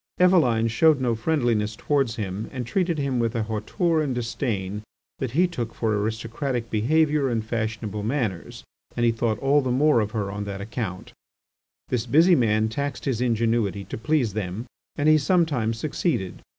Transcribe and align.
Eveline 0.19 0.67
showed 0.67 0.99
no 0.99 1.13
friendliness 1.13 1.75
towards 1.75 2.15
him, 2.15 2.49
and 2.51 2.65
treated 2.65 2.97
him 2.97 3.19
with 3.19 3.35
a 3.35 3.43
hauteur 3.43 4.01
and 4.01 4.15
disdain 4.15 4.81
that 5.19 5.33
he 5.37 5.45
took 5.45 5.75
for 5.75 5.93
aristocratic 5.95 6.71
behaviour 6.71 7.29
and 7.29 7.45
fashionable 7.45 8.01
manners, 8.01 8.63
and 8.97 9.05
he 9.05 9.11
thought 9.11 9.37
all 9.37 9.61
the 9.61 9.69
more 9.69 9.99
of 9.99 10.09
her 10.09 10.31
on 10.31 10.43
that 10.45 10.59
account. 10.59 11.13
This 11.89 12.07
busy 12.07 12.33
man 12.33 12.67
taxed 12.67 13.05
his 13.05 13.21
ingenuity 13.21 13.83
to 13.83 13.97
please 13.99 14.33
them, 14.33 14.65
and 14.95 15.07
he 15.07 15.19
sometimes 15.19 15.77
succeeded. 15.77 16.41